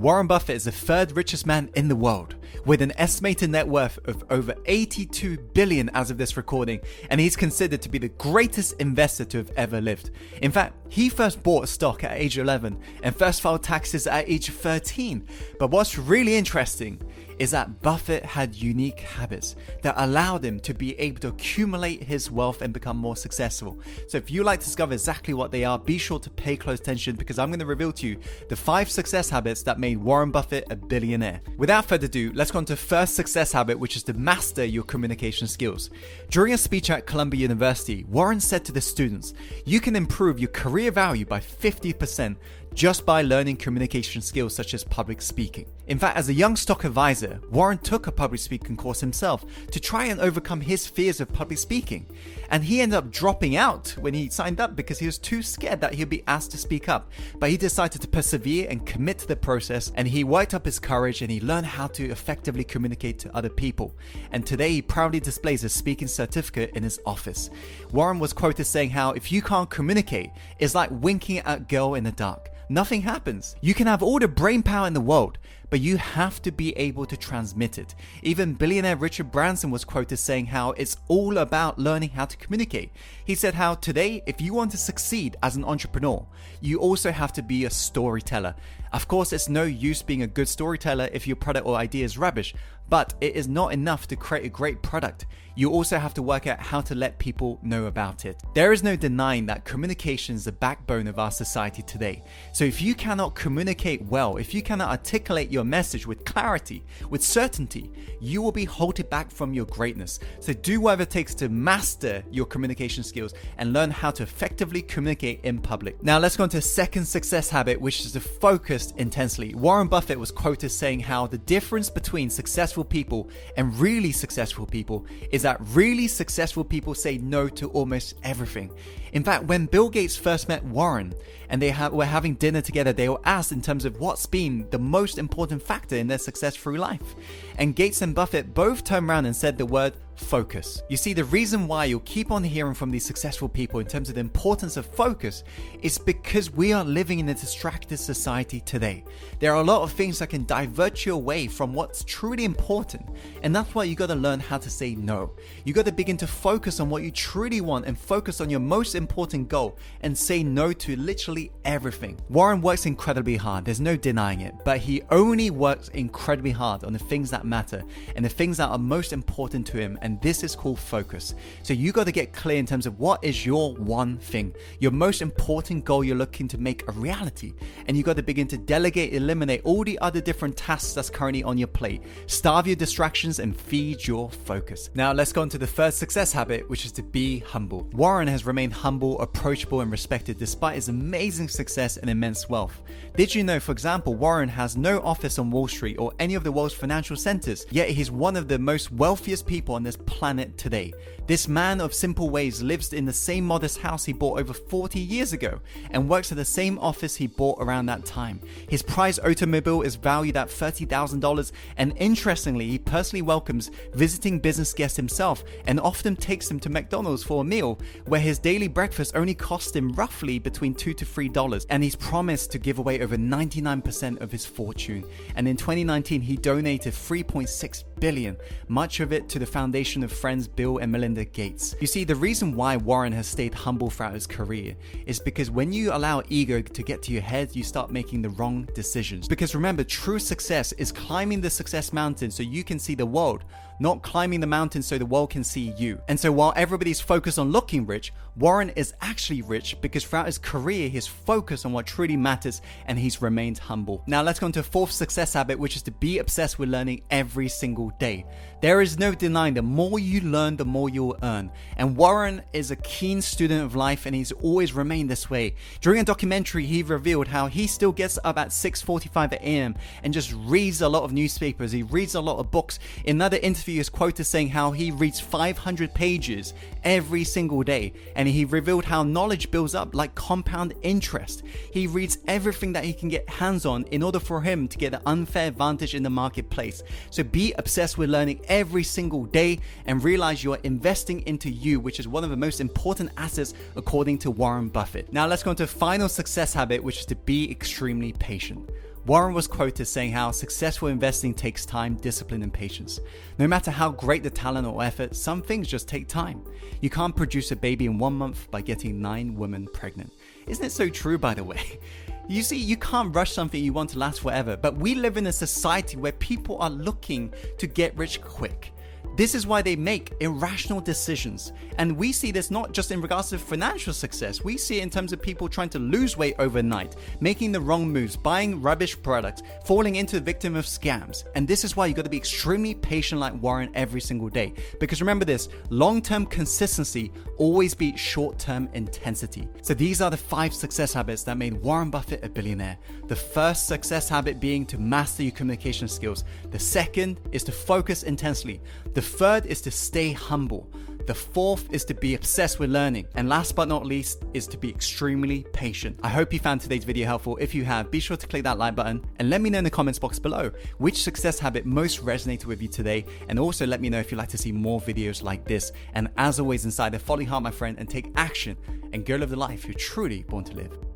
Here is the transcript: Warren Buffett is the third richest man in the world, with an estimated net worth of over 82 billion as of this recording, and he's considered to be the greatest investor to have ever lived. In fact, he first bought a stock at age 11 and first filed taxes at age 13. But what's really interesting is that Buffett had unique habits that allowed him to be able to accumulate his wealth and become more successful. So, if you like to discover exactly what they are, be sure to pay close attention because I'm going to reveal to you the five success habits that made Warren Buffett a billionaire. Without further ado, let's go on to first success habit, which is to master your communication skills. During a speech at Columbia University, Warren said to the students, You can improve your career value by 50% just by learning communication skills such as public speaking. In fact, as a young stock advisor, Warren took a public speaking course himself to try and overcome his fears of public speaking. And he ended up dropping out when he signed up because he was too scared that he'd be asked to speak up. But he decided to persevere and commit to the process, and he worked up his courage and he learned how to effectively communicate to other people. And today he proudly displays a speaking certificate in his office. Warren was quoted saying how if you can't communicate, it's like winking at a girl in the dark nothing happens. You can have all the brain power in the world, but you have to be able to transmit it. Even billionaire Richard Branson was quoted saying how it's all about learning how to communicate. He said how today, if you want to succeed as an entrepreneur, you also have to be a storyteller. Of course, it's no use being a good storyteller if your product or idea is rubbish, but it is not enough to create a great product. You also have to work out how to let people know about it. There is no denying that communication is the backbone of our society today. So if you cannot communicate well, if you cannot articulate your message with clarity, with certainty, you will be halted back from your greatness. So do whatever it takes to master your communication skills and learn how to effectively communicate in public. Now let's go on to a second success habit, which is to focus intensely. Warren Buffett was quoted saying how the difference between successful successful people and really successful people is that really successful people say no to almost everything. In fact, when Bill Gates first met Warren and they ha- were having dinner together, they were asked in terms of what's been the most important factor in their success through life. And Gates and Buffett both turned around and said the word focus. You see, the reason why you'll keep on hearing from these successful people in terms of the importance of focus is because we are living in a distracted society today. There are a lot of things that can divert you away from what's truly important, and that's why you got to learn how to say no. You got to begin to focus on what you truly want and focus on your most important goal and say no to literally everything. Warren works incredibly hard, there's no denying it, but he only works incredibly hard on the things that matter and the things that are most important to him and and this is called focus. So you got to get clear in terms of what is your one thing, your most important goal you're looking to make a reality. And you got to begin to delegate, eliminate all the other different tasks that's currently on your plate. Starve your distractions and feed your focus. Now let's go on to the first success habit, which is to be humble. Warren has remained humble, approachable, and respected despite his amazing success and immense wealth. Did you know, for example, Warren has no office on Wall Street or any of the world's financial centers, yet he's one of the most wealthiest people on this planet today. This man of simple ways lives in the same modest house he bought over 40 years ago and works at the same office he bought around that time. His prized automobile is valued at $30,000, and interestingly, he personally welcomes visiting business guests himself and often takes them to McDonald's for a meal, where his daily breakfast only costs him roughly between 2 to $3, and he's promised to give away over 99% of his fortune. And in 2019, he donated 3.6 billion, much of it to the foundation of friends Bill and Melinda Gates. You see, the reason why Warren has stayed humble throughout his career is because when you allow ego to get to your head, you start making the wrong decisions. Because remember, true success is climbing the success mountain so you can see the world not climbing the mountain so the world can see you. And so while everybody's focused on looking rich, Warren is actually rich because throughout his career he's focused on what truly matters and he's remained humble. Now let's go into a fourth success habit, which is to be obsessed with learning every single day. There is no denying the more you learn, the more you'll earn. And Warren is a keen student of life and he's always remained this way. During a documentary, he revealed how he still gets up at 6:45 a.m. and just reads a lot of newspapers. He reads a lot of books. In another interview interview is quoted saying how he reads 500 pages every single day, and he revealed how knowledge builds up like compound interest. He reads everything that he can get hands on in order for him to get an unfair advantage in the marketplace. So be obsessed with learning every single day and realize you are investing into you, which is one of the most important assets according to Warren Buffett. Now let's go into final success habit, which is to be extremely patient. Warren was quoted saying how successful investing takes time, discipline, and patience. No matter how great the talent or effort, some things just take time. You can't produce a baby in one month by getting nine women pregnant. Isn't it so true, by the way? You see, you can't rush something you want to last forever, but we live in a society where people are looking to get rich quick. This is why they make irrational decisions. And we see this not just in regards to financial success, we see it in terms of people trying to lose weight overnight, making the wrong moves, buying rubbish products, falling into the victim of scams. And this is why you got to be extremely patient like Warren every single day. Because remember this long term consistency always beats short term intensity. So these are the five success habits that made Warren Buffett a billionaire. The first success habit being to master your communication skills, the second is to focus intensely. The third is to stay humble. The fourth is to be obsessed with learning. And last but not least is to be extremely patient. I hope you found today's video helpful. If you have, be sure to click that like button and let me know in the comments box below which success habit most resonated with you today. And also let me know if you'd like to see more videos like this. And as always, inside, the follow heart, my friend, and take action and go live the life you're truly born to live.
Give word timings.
Warren 0.00 0.26
Buffett 0.26 0.56
is 0.56 0.64
the 0.64 0.72
third 0.72 1.14
richest 1.14 1.44
man 1.44 1.68
in 1.74 1.88
the 1.88 1.94
world, 1.94 2.36
with 2.64 2.80
an 2.80 2.90
estimated 2.96 3.50
net 3.50 3.68
worth 3.68 3.98
of 4.06 4.24
over 4.30 4.54
82 4.64 5.36
billion 5.52 5.90
as 5.90 6.10
of 6.10 6.16
this 6.16 6.38
recording, 6.38 6.80
and 7.10 7.20
he's 7.20 7.36
considered 7.36 7.82
to 7.82 7.90
be 7.90 7.98
the 7.98 8.08
greatest 8.08 8.80
investor 8.80 9.26
to 9.26 9.36
have 9.36 9.50
ever 9.58 9.78
lived. 9.78 10.08
In 10.40 10.52
fact, 10.52 10.74
he 10.88 11.10
first 11.10 11.42
bought 11.42 11.64
a 11.64 11.66
stock 11.66 12.02
at 12.02 12.12
age 12.12 12.38
11 12.38 12.80
and 13.02 13.14
first 13.14 13.42
filed 13.42 13.62
taxes 13.62 14.06
at 14.06 14.26
age 14.26 14.48
13. 14.48 15.28
But 15.58 15.70
what's 15.70 15.98
really 15.98 16.34
interesting 16.34 16.98
is 17.40 17.52
that 17.52 17.80
Buffett 17.80 18.22
had 18.22 18.54
unique 18.54 19.00
habits 19.00 19.56
that 19.80 19.94
allowed 19.96 20.44
him 20.44 20.60
to 20.60 20.74
be 20.74 20.96
able 21.00 21.18
to 21.20 21.28
accumulate 21.28 22.02
his 22.02 22.30
wealth 22.30 22.60
and 22.60 22.70
become 22.72 22.98
more 22.98 23.16
successful. 23.16 23.80
So, 24.08 24.18
if 24.18 24.30
you 24.30 24.44
like 24.44 24.60
to 24.60 24.66
discover 24.66 24.92
exactly 24.92 25.32
what 25.32 25.50
they 25.50 25.64
are, 25.64 25.78
be 25.78 25.96
sure 25.96 26.18
to 26.18 26.28
pay 26.28 26.54
close 26.58 26.80
attention 26.80 27.16
because 27.16 27.38
I'm 27.38 27.48
going 27.48 27.60
to 27.60 27.66
reveal 27.66 27.92
to 27.94 28.06
you 28.06 28.18
the 28.50 28.56
five 28.56 28.90
success 28.90 29.30
habits 29.30 29.62
that 29.62 29.80
made 29.80 29.96
Warren 29.96 30.30
Buffett 30.30 30.66
a 30.68 30.76
billionaire. 30.76 31.40
Without 31.56 31.86
further 31.86 32.04
ado, 32.04 32.30
let's 32.34 32.50
go 32.50 32.58
on 32.58 32.66
to 32.66 32.76
first 32.76 33.16
success 33.16 33.52
habit, 33.52 33.78
which 33.78 33.96
is 33.96 34.02
to 34.02 34.12
master 34.12 34.64
your 34.64 34.84
communication 34.84 35.48
skills. 35.48 35.88
During 36.28 36.52
a 36.52 36.58
speech 36.58 36.90
at 36.90 37.06
Columbia 37.06 37.40
University, 37.40 38.04
Warren 38.04 38.40
said 38.40 38.66
to 38.66 38.72
the 38.72 38.82
students, 38.82 39.32
You 39.64 39.80
can 39.80 39.96
improve 39.96 40.38
your 40.38 40.50
career 40.50 40.90
value 40.90 41.24
by 41.24 41.40
50% 41.40 42.36
just 42.74 43.04
by 43.04 43.22
learning 43.22 43.56
communication 43.56 44.22
skills 44.22 44.54
such 44.54 44.74
as 44.74 44.84
public 44.84 45.20
speaking. 45.20 45.66
In 45.86 45.98
fact, 45.98 46.16
as 46.16 46.28
a 46.28 46.34
young 46.34 46.54
stock 46.54 46.84
advisor, 46.84 47.40
Warren 47.50 47.78
took 47.78 48.06
a 48.06 48.12
public 48.12 48.40
speaking 48.40 48.76
course 48.76 49.00
himself 49.00 49.44
to 49.72 49.80
try 49.80 50.04
and 50.04 50.20
overcome 50.20 50.60
his 50.60 50.86
fears 50.86 51.20
of 51.20 51.32
public 51.32 51.58
speaking. 51.58 52.06
And 52.50 52.62
he 52.62 52.80
ended 52.80 52.96
up 52.96 53.10
dropping 53.10 53.56
out 53.56 53.96
when 53.98 54.14
he 54.14 54.28
signed 54.28 54.60
up 54.60 54.76
because 54.76 55.00
he 55.00 55.06
was 55.06 55.18
too 55.18 55.42
scared 55.42 55.80
that 55.80 55.94
he'd 55.94 56.08
be 56.08 56.22
asked 56.28 56.52
to 56.52 56.58
speak 56.58 56.88
up. 56.88 57.10
But 57.40 57.50
he 57.50 57.56
decided 57.56 58.02
to 58.02 58.08
persevere 58.08 58.68
and 58.70 58.86
commit 58.86 59.18
to 59.18 59.26
the 59.26 59.34
process, 59.34 59.90
and 59.96 60.06
he 60.06 60.22
worked 60.22 60.54
up 60.54 60.64
his 60.64 60.78
courage 60.78 61.22
and 61.22 61.30
he 61.30 61.40
learned 61.40 61.66
how 61.66 61.88
to 61.88 62.10
effectively 62.10 62.62
communicate 62.62 63.18
to 63.20 63.36
other 63.36 63.48
people. 63.48 63.96
And 64.30 64.46
today 64.46 64.70
he 64.70 64.82
proudly 64.82 65.18
displays 65.18 65.64
a 65.64 65.68
speaking 65.68 66.08
certificate 66.08 66.70
in 66.76 66.84
his 66.84 67.00
office. 67.04 67.50
Warren 67.90 68.20
was 68.20 68.32
quoted 68.32 68.64
saying 68.64 68.90
how 68.90 69.10
if 69.10 69.32
you 69.32 69.42
can't 69.42 69.68
communicate, 69.68 70.30
it's 70.60 70.76
like 70.76 70.90
winking 70.92 71.38
at 71.38 71.58
a 71.58 71.62
girl 71.62 71.94
in 71.94 72.04
the 72.04 72.12
dark 72.12 72.50
nothing 72.70 73.02
happens. 73.02 73.56
You 73.60 73.74
can 73.74 73.86
have 73.86 74.02
all 74.02 74.18
the 74.18 74.28
brain 74.28 74.62
power 74.62 74.86
in 74.86 74.94
the 74.94 75.00
world, 75.00 75.38
but 75.70 75.80
you 75.80 75.96
have 75.96 76.40
to 76.42 76.50
be 76.50 76.76
able 76.76 77.06
to 77.06 77.16
transmit 77.16 77.78
it. 77.78 77.94
Even 78.22 78.54
billionaire 78.54 78.96
Richard 78.96 79.30
Branson 79.30 79.70
was 79.70 79.84
quoted 79.84 80.16
saying 80.16 80.46
how 80.46 80.72
it's 80.72 80.96
all 81.08 81.38
about 81.38 81.78
learning 81.78 82.10
how 82.10 82.24
to 82.24 82.36
communicate. 82.36 82.90
He 83.24 83.34
said 83.34 83.54
how 83.54 83.74
today, 83.74 84.22
if 84.26 84.40
you 84.40 84.54
want 84.54 84.70
to 84.72 84.76
succeed 84.76 85.36
as 85.42 85.56
an 85.56 85.64
entrepreneur, 85.64 86.26
you 86.60 86.78
also 86.78 87.12
have 87.12 87.32
to 87.34 87.42
be 87.42 87.64
a 87.64 87.70
storyteller. 87.70 88.54
Of 88.92 89.06
course, 89.06 89.32
it's 89.32 89.48
no 89.48 89.62
use 89.62 90.02
being 90.02 90.22
a 90.22 90.26
good 90.26 90.48
storyteller 90.48 91.08
if 91.12 91.26
your 91.26 91.36
product 91.36 91.66
or 91.66 91.76
idea 91.76 92.04
is 92.04 92.18
rubbish, 92.18 92.54
but 92.90 93.14
it 93.20 93.34
is 93.34 93.48
not 93.48 93.72
enough 93.72 94.06
to 94.08 94.16
create 94.16 94.44
a 94.44 94.48
great 94.48 94.82
product. 94.82 95.26
You 95.56 95.70
also 95.70 95.98
have 95.98 96.14
to 96.14 96.22
work 96.22 96.46
out 96.46 96.60
how 96.60 96.80
to 96.80 96.94
let 96.94 97.18
people 97.18 97.58
know 97.62 97.86
about 97.86 98.24
it. 98.24 98.42
There 98.54 98.72
is 98.72 98.82
no 98.82 98.96
denying 98.96 99.46
that 99.46 99.64
communication 99.64 100.34
is 100.34 100.44
the 100.44 100.52
backbone 100.52 101.06
of 101.06 101.18
our 101.18 101.30
society 101.30 101.82
today. 101.82 102.22
So 102.52 102.64
if 102.64 102.80
you 102.80 102.94
cannot 102.94 103.34
communicate 103.34 104.02
well, 104.02 104.36
if 104.36 104.54
you 104.54 104.62
cannot 104.62 104.90
articulate 104.90 105.50
your 105.50 105.64
message 105.64 106.06
with 106.06 106.24
clarity, 106.24 106.84
with 107.10 107.22
certainty, 107.22 107.90
you 108.20 108.40
will 108.42 108.52
be 108.52 108.64
halted 108.64 109.10
back 109.10 109.30
from 109.30 109.52
your 109.52 109.66
greatness. 109.66 110.18
So 110.40 110.52
do 110.52 110.80
whatever 110.80 111.02
it 111.02 111.10
takes 111.10 111.34
to 111.36 111.48
master 111.48 112.22
your 112.30 112.46
communication 112.46 113.02
skills 113.02 113.34
and 113.58 113.72
learn 113.72 113.90
how 113.90 114.12
to 114.12 114.22
effectively 114.22 114.82
communicate 114.82 115.40
in 115.42 115.58
public. 115.58 116.02
Now 116.02 116.18
let's 116.18 116.36
go 116.36 116.44
on 116.44 116.48
to 116.50 116.58
a 116.58 116.62
second 116.62 117.04
success 117.04 117.50
habit, 117.50 117.80
which 117.80 118.00
is 118.00 118.12
to 118.12 118.20
focus 118.20 118.92
intensely. 118.96 119.54
Warren 119.54 119.88
Buffett 119.88 120.18
was 120.18 120.30
quoted 120.30 120.70
saying 120.70 121.00
how 121.00 121.26
the 121.26 121.38
difference 121.38 121.90
between 121.90 122.30
successful 122.30 122.79
successful 122.80 122.84
people 122.84 123.28
and 123.56 123.78
really 123.78 124.12
successful 124.12 124.66
people 124.66 125.04
is 125.30 125.42
that 125.42 125.58
really 125.74 126.08
successful 126.08 126.64
people 126.64 126.94
say 126.94 127.18
no 127.18 127.48
to 127.48 127.68
almost 127.70 128.14
everything. 128.22 128.70
In 129.12 129.24
fact, 129.24 129.44
when 129.44 129.66
Bill 129.66 129.90
Gates 129.90 130.16
first 130.16 130.48
met 130.48 130.64
Warren 130.64 131.12
and 131.48 131.60
they 131.60 131.70
ha- 131.70 131.88
were 131.88 132.06
having 132.06 132.36
dinner 132.36 132.62
together, 132.62 132.92
they 132.92 133.08
were 133.08 133.20
asked 133.24 133.52
in 133.52 133.60
terms 133.60 133.84
of 133.84 134.00
what's 134.00 134.26
been 134.26 134.66
the 134.70 134.78
most 134.78 135.18
important 135.18 135.62
factor 135.62 135.96
in 135.96 136.06
their 136.06 136.18
success 136.18 136.56
through 136.56 136.78
life. 136.78 137.14
And 137.58 137.76
Gates 137.76 138.02
and 138.02 138.14
Buffett 138.14 138.54
both 138.54 138.84
turned 138.84 139.10
around 139.10 139.26
and 139.26 139.36
said 139.36 139.58
the 139.58 139.66
word 139.66 139.92
focus. 140.20 140.82
You 140.88 140.96
see, 140.96 141.12
the 141.12 141.24
reason 141.24 141.66
why 141.66 141.86
you'll 141.86 142.00
keep 142.00 142.30
on 142.30 142.44
hearing 142.44 142.74
from 142.74 142.90
these 142.90 143.04
successful 143.04 143.48
people 143.48 143.80
in 143.80 143.86
terms 143.86 144.08
of 144.08 144.14
the 144.14 144.20
importance 144.20 144.76
of 144.76 144.86
focus 144.86 145.42
is 145.82 145.98
because 145.98 146.52
we 146.52 146.72
are 146.72 146.84
living 146.84 147.18
in 147.18 147.28
a 147.28 147.34
distracted 147.34 147.96
society 147.96 148.60
today. 148.60 149.02
There 149.38 149.52
are 149.52 149.60
a 149.60 149.64
lot 149.64 149.82
of 149.82 149.92
things 149.92 150.18
that 150.18 150.28
can 150.28 150.44
divert 150.44 151.06
you 151.06 151.14
away 151.14 151.46
from 151.46 151.72
what's 151.72 152.04
truly 152.04 152.44
important, 152.44 153.06
and 153.42 153.54
that's 153.54 153.74
why 153.74 153.84
you 153.84 153.94
got 153.94 154.08
to 154.08 154.14
learn 154.14 154.40
how 154.40 154.58
to 154.58 154.70
say 154.70 154.94
no. 154.94 155.32
You 155.64 155.72
got 155.72 155.86
to 155.86 155.92
begin 155.92 156.16
to 156.18 156.26
focus 156.26 156.80
on 156.80 156.90
what 156.90 157.02
you 157.02 157.10
truly 157.10 157.60
want 157.60 157.86
and 157.86 157.98
focus 157.98 158.40
on 158.40 158.50
your 158.50 158.60
most 158.60 158.94
important 158.94 159.48
goal 159.48 159.78
and 160.02 160.16
say 160.16 160.42
no 160.42 160.72
to 160.72 160.96
literally 160.96 161.50
everything. 161.64 162.18
Warren 162.28 162.60
works 162.60 162.86
incredibly 162.86 163.36
hard, 163.36 163.64
there's 163.64 163.80
no 163.80 163.96
denying 163.96 164.42
it, 164.42 164.54
but 164.64 164.78
he 164.78 165.02
only 165.10 165.50
works 165.50 165.88
incredibly 165.88 166.50
hard 166.50 166.84
on 166.84 166.92
the 166.92 166.98
things 166.98 167.30
that 167.30 167.44
matter 167.44 167.82
and 168.16 168.24
the 168.24 168.28
things 168.28 168.56
that 168.58 168.68
are 168.68 168.78
most 168.78 169.12
important 169.12 169.66
to 169.68 169.78
him 169.78 169.98
and 170.02 170.09
and 170.10 170.20
this 170.20 170.42
is 170.42 170.56
called 170.56 170.80
focus. 170.80 171.36
So 171.62 171.72
you 171.72 171.92
got 171.92 172.04
to 172.06 172.12
get 172.12 172.32
clear 172.32 172.58
in 172.58 172.66
terms 172.66 172.84
of 172.84 172.98
what 172.98 173.22
is 173.22 173.46
your 173.46 173.74
one 173.76 174.18
thing, 174.18 174.52
your 174.80 174.90
most 174.90 175.22
important 175.22 175.84
goal 175.84 176.02
you're 176.02 176.16
looking 176.16 176.48
to 176.48 176.58
make 176.58 176.86
a 176.88 176.92
reality. 176.92 177.52
And 177.86 177.96
you 177.96 178.02
got 178.02 178.16
to 178.16 178.22
begin 178.24 178.48
to 178.48 178.58
delegate, 178.58 179.14
eliminate 179.14 179.60
all 179.62 179.84
the 179.84 180.00
other 180.00 180.20
different 180.20 180.56
tasks 180.56 180.94
that's 180.94 181.10
currently 181.10 181.44
on 181.44 181.58
your 181.58 181.68
plate. 181.68 182.02
Starve 182.26 182.66
your 182.66 182.74
distractions 182.74 183.38
and 183.38 183.56
feed 183.56 184.04
your 184.04 184.30
focus. 184.30 184.90
Now 184.94 185.12
let's 185.12 185.32
go 185.32 185.42
on 185.42 185.48
to 185.50 185.58
the 185.58 185.66
first 185.66 185.98
success 185.98 186.32
habit, 186.32 186.68
which 186.68 186.84
is 186.84 186.90
to 186.92 187.04
be 187.04 187.38
humble. 187.38 187.88
Warren 187.92 188.26
has 188.26 188.44
remained 188.44 188.72
humble, 188.72 189.20
approachable, 189.20 189.80
and 189.80 189.92
respected 189.92 190.38
despite 190.38 190.74
his 190.74 190.88
amazing 190.88 191.48
success 191.48 191.98
and 191.98 192.10
immense 192.10 192.48
wealth. 192.48 192.82
Did 193.16 193.32
you 193.32 193.44
know, 193.44 193.60
for 193.60 193.70
example, 193.70 194.14
Warren 194.14 194.48
has 194.48 194.76
no 194.76 194.98
office 195.02 195.38
on 195.38 195.52
Wall 195.52 195.68
Street 195.68 195.98
or 195.98 196.12
any 196.18 196.34
of 196.34 196.42
the 196.42 196.50
world's 196.50 196.74
financial 196.74 197.16
centers, 197.16 197.64
yet 197.70 197.90
he's 197.90 198.10
one 198.10 198.34
of 198.34 198.48
the 198.48 198.58
most 198.58 198.90
wealthiest 198.90 199.46
people 199.46 199.76
on 199.76 199.84
this 199.90 200.02
planet 200.06 200.56
today. 200.56 200.92
This 201.26 201.48
man 201.48 201.80
of 201.80 201.92
simple 201.92 202.30
ways 202.30 202.62
lives 202.62 202.92
in 202.92 203.04
the 203.04 203.12
same 203.12 203.44
modest 203.44 203.78
house 203.78 204.04
he 204.04 204.12
bought 204.12 204.38
over 204.38 204.52
40 204.52 205.00
years 205.00 205.32
ago 205.32 205.60
and 205.90 206.08
works 206.08 206.30
at 206.30 206.38
the 206.38 206.44
same 206.44 206.78
office 206.78 207.16
he 207.16 207.26
bought 207.26 207.60
around 207.60 207.86
that 207.86 208.04
time. 208.04 208.40
His 208.68 208.82
prized 208.82 209.20
automobile 209.24 209.82
is 209.82 209.96
valued 209.96 210.36
at 210.36 210.48
$30,000, 210.48 211.52
and 211.76 211.92
interestingly, 211.96 212.68
he 212.68 212.78
personally 212.78 213.22
welcomes 213.22 213.70
visiting 213.94 214.38
business 214.38 214.72
guests 214.72 214.96
himself 214.96 215.42
and 215.66 215.80
often 215.80 216.14
takes 216.14 216.48
them 216.48 216.60
to 216.60 216.70
McDonald's 216.70 217.24
for 217.24 217.42
a 217.42 217.44
meal, 217.44 217.80
where 218.06 218.20
his 218.20 218.38
daily 218.38 218.68
breakfast 218.68 219.16
only 219.16 219.34
costs 219.34 219.74
him 219.74 219.92
roughly 219.92 220.38
between 220.38 220.74
2 220.74 220.94
to 220.94 221.04
$3, 221.04 221.66
and 221.70 221.82
he's 221.82 221.96
promised 221.96 222.52
to 222.52 222.58
give 222.58 222.78
away 222.78 223.00
over 223.00 223.16
99% 223.16 224.20
of 224.20 224.30
his 224.30 224.46
fortune. 224.46 225.04
And 225.34 225.48
in 225.48 225.56
2019, 225.56 226.20
he 226.22 226.36
donated 226.36 226.92
3.6 226.92 227.84
billion, 228.00 228.36
much 228.68 229.00
of 229.00 229.12
it 229.12 229.28
to 229.28 229.38
the 229.38 229.46
foundation 229.46 230.02
of 230.02 230.10
friends 230.10 230.48
Bill 230.48 230.78
and 230.78 230.90
Melinda 230.90 231.24
Gates. 231.24 231.76
You 231.80 231.86
see, 231.86 232.04
the 232.04 232.16
reason 232.16 232.56
why 232.56 232.76
Warren 232.76 233.12
has 233.12 233.26
stayed 233.26 233.54
humble 233.54 233.90
throughout 233.90 234.14
his 234.14 234.26
career 234.26 234.74
is 235.06 235.20
because 235.20 235.50
when 235.50 235.72
you 235.72 235.92
allow 235.92 236.22
ego 236.28 236.60
to 236.62 236.82
get 236.82 237.02
to 237.02 237.12
your 237.12 237.22
head, 237.22 237.54
you 237.54 237.62
start 237.62 237.90
making 237.90 238.22
the 238.22 238.30
wrong 238.30 238.68
decisions. 238.74 239.28
Because 239.28 239.54
remember, 239.54 239.84
true 239.84 240.18
success 240.18 240.72
is 240.72 240.90
climbing 240.90 241.40
the 241.40 241.50
success 241.50 241.92
mountain 241.92 242.30
so 242.30 242.42
you 242.42 242.64
can 242.64 242.78
see 242.78 242.94
the 242.94 243.06
world 243.06 243.44
not 243.80 244.02
climbing 244.02 244.40
the 244.40 244.46
mountain 244.46 244.82
so 244.82 244.98
the 244.98 245.06
world 245.06 245.30
can 245.30 245.42
see 245.42 245.72
you. 245.76 246.00
And 246.06 246.20
so 246.20 246.30
while 246.30 246.52
everybody's 246.54 247.00
focused 247.00 247.38
on 247.38 247.50
looking 247.50 247.86
rich, 247.86 248.12
Warren 248.36 248.70
is 248.70 248.94
actually 249.00 249.42
rich 249.42 249.76
because 249.80 250.04
throughout 250.04 250.26
his 250.26 250.38
career 250.38 250.88
he's 250.88 251.06
focused 251.06 251.66
on 251.66 251.72
what 251.72 251.86
truly 251.86 252.16
matters 252.16 252.62
and 252.86 252.98
he's 252.98 253.22
remained 253.22 253.58
humble. 253.58 254.02
Now 254.06 254.22
let's 254.22 254.38
go 254.38 254.46
into 254.46 254.60
a 254.60 254.62
fourth 254.62 254.92
success 254.92 255.32
habit, 255.32 255.58
which 255.58 255.76
is 255.76 255.82
to 255.82 255.90
be 255.90 256.18
obsessed 256.18 256.58
with 256.58 256.68
learning 256.68 257.02
every 257.10 257.48
single 257.48 257.90
day. 257.98 258.26
There 258.60 258.82
is 258.82 258.98
no 258.98 259.14
denying 259.14 259.54
the 259.54 259.62
more 259.62 259.98
you 259.98 260.20
learn, 260.20 260.56
the 260.56 260.64
more 260.64 260.90
you'll 260.90 261.16
earn. 261.22 261.50
And 261.76 261.96
Warren 261.96 262.42
is 262.52 262.70
a 262.70 262.76
keen 262.76 263.22
student 263.22 263.64
of 263.64 263.74
life 263.74 264.04
and 264.04 264.14
he's 264.14 264.32
always 264.32 264.74
remained 264.74 265.10
this 265.10 265.30
way. 265.30 265.54
During 265.80 266.00
a 266.00 266.04
documentary, 266.04 266.66
he 266.66 266.82
revealed 266.82 267.28
how 267.28 267.46
he 267.46 267.66
still 267.66 267.92
gets 267.92 268.18
up 268.24 268.38
at 268.38 268.48
6:45 268.48 269.32
a.m. 269.32 269.74
and 270.02 270.12
just 270.12 270.34
reads 270.34 270.82
a 270.82 270.88
lot 270.88 271.04
of 271.04 271.12
newspapers. 271.12 271.72
He 271.72 271.82
reads 271.82 272.14
a 272.14 272.20
lot 272.20 272.38
of 272.38 272.50
books. 272.50 272.78
In 273.04 273.16
another 273.16 273.38
interview 273.38 273.69
interview 273.70 273.80
is 273.80 273.88
quoted 273.88 274.24
saying 274.24 274.48
how 274.48 274.72
he 274.72 274.90
reads 274.90 275.20
500 275.20 275.94
pages 275.94 276.54
every 276.82 277.22
single 277.22 277.62
day, 277.62 277.92
and 278.16 278.28
he 278.28 278.44
revealed 278.44 278.84
how 278.84 279.04
knowledge 279.04 279.50
builds 279.52 279.76
up 279.76 279.94
like 279.94 280.12
compound 280.16 280.74
interest. 280.82 281.44
He 281.72 281.86
reads 281.86 282.18
everything 282.26 282.72
that 282.72 282.84
he 282.84 282.92
can 282.92 283.08
get 283.08 283.28
hands 283.28 283.64
on 283.64 283.84
in 283.92 284.02
order 284.02 284.18
for 284.18 284.42
him 284.42 284.66
to 284.66 284.78
get 284.78 284.94
an 284.94 285.02
unfair 285.06 285.46
advantage 285.46 285.94
in 285.94 286.02
the 286.02 286.10
marketplace. 286.10 286.82
So 287.10 287.22
be 287.22 287.52
obsessed 287.58 287.96
with 287.96 288.10
learning 288.10 288.40
every 288.48 288.82
single 288.82 289.24
day 289.24 289.60
and 289.86 290.02
realize 290.02 290.42
you 290.42 290.52
are 290.54 290.64
investing 290.64 291.20
into 291.26 291.48
you, 291.48 291.78
which 291.78 292.00
is 292.00 292.08
one 292.08 292.24
of 292.24 292.30
the 292.30 292.36
most 292.36 292.60
important 292.60 293.10
assets 293.16 293.54
according 293.76 294.18
to 294.18 294.32
Warren 294.32 294.68
Buffett. 294.68 295.12
Now 295.12 295.28
let's 295.28 295.44
go 295.44 295.50
into 295.50 295.66
final 295.68 296.08
success 296.08 296.52
habit, 296.52 296.82
which 296.82 297.00
is 297.00 297.06
to 297.06 297.14
be 297.14 297.48
extremely 297.50 298.12
patient. 298.14 298.68
Warren 299.06 299.32
was 299.32 299.46
quoted 299.46 299.86
saying 299.86 300.12
how 300.12 300.30
successful 300.30 300.88
investing 300.88 301.32
takes 301.32 301.64
time, 301.64 301.94
discipline, 301.94 302.42
and 302.42 302.52
patience. 302.52 303.00
No 303.38 303.48
matter 303.48 303.70
how 303.70 303.90
great 303.90 304.22
the 304.22 304.30
talent 304.30 304.66
or 304.66 304.82
effort, 304.82 305.16
some 305.16 305.40
things 305.40 305.68
just 305.68 305.88
take 305.88 306.06
time. 306.06 306.42
You 306.82 306.90
can't 306.90 307.16
produce 307.16 307.50
a 307.50 307.56
baby 307.56 307.86
in 307.86 307.98
one 307.98 308.12
month 308.12 308.50
by 308.50 308.60
getting 308.60 309.00
nine 309.00 309.34
women 309.36 309.66
pregnant. 309.72 310.12
Isn't 310.46 310.66
it 310.66 310.72
so 310.72 310.90
true, 310.90 311.18
by 311.18 311.34
the 311.34 311.44
way? 311.44 311.80
You 312.28 312.44
see, 312.44 312.58
you 312.58 312.76
can't 312.76 313.12
rush 313.12 313.32
something 313.32 313.60
you 313.60 313.72
want 313.72 313.90
to 313.90 313.98
last 313.98 314.20
forever, 314.20 314.56
but 314.56 314.76
we 314.76 314.94
live 314.94 315.16
in 315.16 315.26
a 315.26 315.32
society 315.32 315.96
where 315.96 316.12
people 316.12 316.58
are 316.58 316.70
looking 316.70 317.34
to 317.58 317.66
get 317.66 317.98
rich 317.98 318.20
quick. 318.20 318.72
This 319.20 319.34
is 319.34 319.46
why 319.46 319.60
they 319.60 319.76
make 319.76 320.14
irrational 320.20 320.80
decisions. 320.80 321.52
And 321.76 321.94
we 321.94 322.10
see 322.10 322.32
this 322.32 322.50
not 322.50 322.72
just 322.72 322.90
in 322.90 323.02
regards 323.02 323.28
to 323.28 323.38
financial 323.38 323.92
success, 323.92 324.42
we 324.42 324.56
see 324.56 324.78
it 324.78 324.82
in 324.82 324.88
terms 324.88 325.12
of 325.12 325.20
people 325.20 325.46
trying 325.46 325.68
to 325.70 325.78
lose 325.78 326.16
weight 326.16 326.36
overnight, 326.38 326.96
making 327.20 327.52
the 327.52 327.60
wrong 327.60 327.92
moves, 327.92 328.16
buying 328.16 328.62
rubbish 328.62 328.96
products, 329.02 329.42
falling 329.66 329.96
into 329.96 330.16
the 330.16 330.24
victim 330.24 330.56
of 330.56 330.64
scams. 330.64 331.24
And 331.34 331.46
this 331.46 331.64
is 331.64 331.76
why 331.76 331.84
you 331.84 331.92
got 331.92 332.04
to 332.04 332.10
be 332.10 332.16
extremely 332.16 332.74
patient 332.74 333.20
like 333.20 333.34
Warren 333.42 333.70
every 333.74 334.00
single 334.00 334.30
day. 334.30 334.54
Because 334.80 335.02
remember 335.02 335.26
this 335.26 335.50
long 335.68 336.00
term 336.00 336.24
consistency 336.24 337.12
always 337.36 337.74
beats 337.74 338.00
short 338.00 338.38
term 338.38 338.70
intensity. 338.72 339.46
So 339.60 339.74
these 339.74 340.00
are 340.00 340.10
the 340.10 340.16
five 340.16 340.54
success 340.54 340.94
habits 340.94 341.24
that 341.24 341.36
made 341.36 341.60
Warren 341.60 341.90
Buffett 341.90 342.24
a 342.24 342.28
billionaire. 342.30 342.78
The 343.08 343.16
first 343.16 343.66
success 343.66 344.08
habit 344.08 344.40
being 344.40 344.64
to 344.64 344.78
master 344.78 345.24
your 345.24 345.32
communication 345.32 345.88
skills, 345.88 346.24
the 346.50 346.58
second 346.58 347.20
is 347.32 347.44
to 347.44 347.52
focus 347.52 348.04
intensely. 348.04 348.62
The 348.94 349.09
third 349.10 349.46
is 349.46 349.60
to 349.62 349.70
stay 349.70 350.12
humble. 350.12 350.70
The 351.06 351.14
fourth 351.14 351.72
is 351.72 351.84
to 351.86 351.94
be 351.94 352.14
obsessed 352.14 352.60
with 352.60 352.70
learning. 352.70 353.06
And 353.16 353.28
last 353.28 353.56
but 353.56 353.66
not 353.66 353.84
least 353.84 354.22
is 354.32 354.46
to 354.46 354.56
be 354.56 354.70
extremely 354.70 355.44
patient. 355.52 355.98
I 356.02 356.08
hope 356.08 356.32
you 356.32 356.38
found 356.38 356.60
today's 356.60 356.84
video 356.84 357.06
helpful. 357.06 357.36
If 357.40 357.54
you 357.54 357.64
have, 357.64 357.90
be 357.90 357.98
sure 358.00 358.16
to 358.16 358.26
click 358.26 358.44
that 358.44 358.58
like 358.58 358.76
button 358.76 359.04
and 359.18 359.28
let 359.28 359.40
me 359.40 359.50
know 359.50 359.58
in 359.58 359.64
the 359.64 359.70
comments 359.70 359.98
box 359.98 360.18
below 360.18 360.52
which 360.78 361.02
success 361.02 361.38
habit 361.38 361.66
most 361.66 362.04
resonated 362.04 362.44
with 362.44 362.62
you 362.62 362.68
today. 362.68 363.04
And 363.28 363.38
also 363.38 363.66
let 363.66 363.80
me 363.80 363.88
know 363.88 363.98
if 363.98 364.12
you'd 364.12 364.18
like 364.18 364.28
to 364.28 364.38
see 364.38 364.52
more 364.52 364.80
videos 364.80 365.22
like 365.22 365.44
this. 365.44 365.72
And 365.94 366.08
as 366.16 366.38
always, 366.38 366.64
inside, 366.64 366.92
the 366.92 366.98
follow 366.98 367.24
heart, 367.24 367.42
my 367.42 367.50
friend, 367.50 367.76
and 367.78 367.88
take 367.88 368.12
action 368.14 368.56
and 368.92 369.04
go 369.04 369.16
live 369.16 369.30
the 369.30 369.36
life 369.36 369.64
you're 369.64 369.74
truly 369.74 370.22
born 370.28 370.44
to 370.44 370.54
live. 370.54 370.89